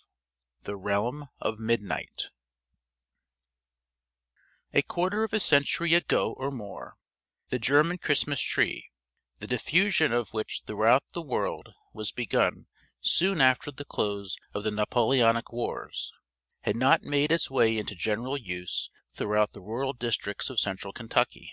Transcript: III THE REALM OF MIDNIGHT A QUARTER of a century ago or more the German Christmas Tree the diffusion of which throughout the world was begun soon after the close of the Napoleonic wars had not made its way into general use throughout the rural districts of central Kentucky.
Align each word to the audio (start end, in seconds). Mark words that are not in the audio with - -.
III 0.00 0.60
THE 0.64 0.76
REALM 0.78 1.28
OF 1.42 1.58
MIDNIGHT 1.58 2.30
A 4.72 4.80
QUARTER 4.80 5.24
of 5.24 5.34
a 5.34 5.38
century 5.40 5.92
ago 5.92 6.32
or 6.38 6.50
more 6.50 6.96
the 7.50 7.58
German 7.58 7.98
Christmas 7.98 8.40
Tree 8.40 8.88
the 9.40 9.46
diffusion 9.46 10.10
of 10.10 10.30
which 10.32 10.62
throughout 10.66 11.04
the 11.12 11.20
world 11.20 11.74
was 11.92 12.12
begun 12.12 12.66
soon 13.02 13.42
after 13.42 13.70
the 13.70 13.84
close 13.84 14.38
of 14.54 14.64
the 14.64 14.70
Napoleonic 14.70 15.52
wars 15.52 16.14
had 16.62 16.76
not 16.76 17.02
made 17.02 17.30
its 17.30 17.50
way 17.50 17.76
into 17.76 17.94
general 17.94 18.38
use 18.38 18.88
throughout 19.12 19.52
the 19.52 19.60
rural 19.60 19.92
districts 19.92 20.48
of 20.48 20.58
central 20.58 20.94
Kentucky. 20.94 21.52